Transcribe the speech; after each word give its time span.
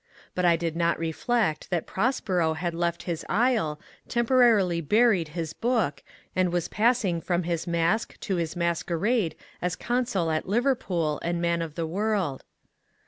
But 0.33 0.45
I 0.45 0.55
did 0.55 0.75
not 0.75 0.97
re 0.97 1.11
flect 1.13 1.69
that 1.69 1.85
Prospero 1.85 2.53
had 2.55 2.73
left 2.73 3.03
his 3.03 3.23
isle, 3.29 3.79
temporarily 4.07 4.81
buried 4.81 5.27
his 5.37 5.53
book, 5.53 6.01
and 6.35 6.51
was 6.51 6.67
passing 6.67 7.21
from 7.21 7.43
his 7.43 7.67
masque 7.67 8.19
to 8.21 8.37
his 8.37 8.55
masquerade 8.55 9.35
as 9.61 9.75
consul 9.75 10.31
at 10.31 10.49
Liverpool 10.49 11.19
and 11.21 11.39
man 11.39 11.61
of 11.61 11.75
the 11.75 11.85
world. 11.85 12.43